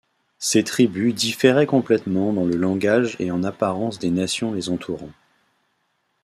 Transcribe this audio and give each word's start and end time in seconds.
Ces 0.39 0.63
tribus 0.63 1.13
différaient 1.13 1.67
complètement 1.67 2.33
dans 2.33 2.43
le 2.45 2.55
langage 2.55 3.15
et 3.19 3.29
en 3.29 3.43
apparence 3.43 3.99
des 3.99 4.09
nations 4.09 4.51
les 4.51 4.69
entourant. 4.71 5.11